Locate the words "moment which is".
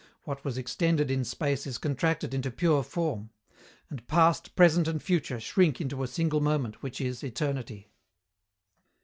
6.41-7.21